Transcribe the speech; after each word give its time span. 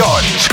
on 0.00 0.24
it. 0.24 0.51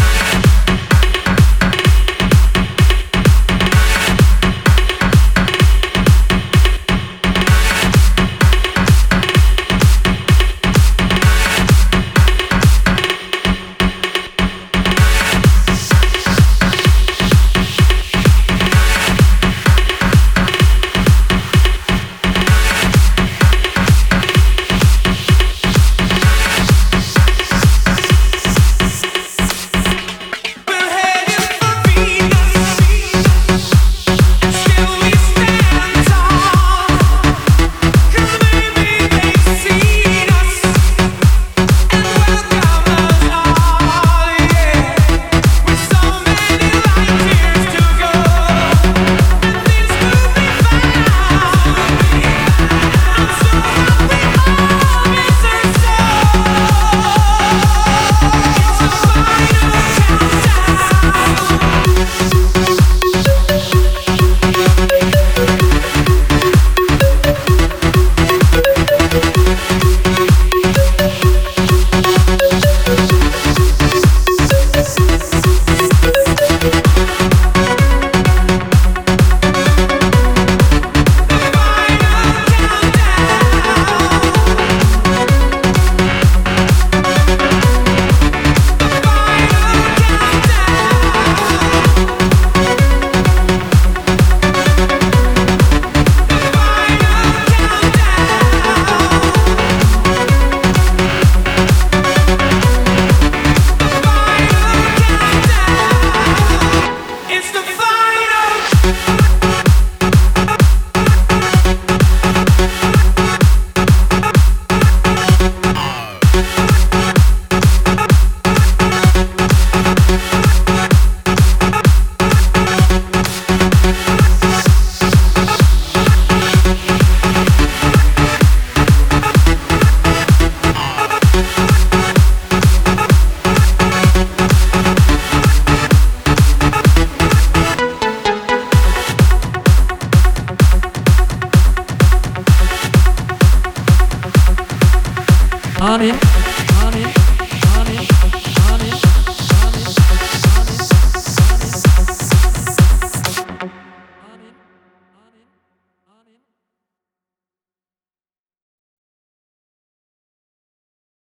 I'm 145.82 146.02
in. 146.02 146.39